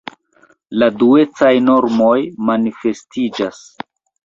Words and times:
La 0.83 0.87
duecaj 1.03 1.51
normoj 1.67 2.17
manifestiĝas. 2.51 3.63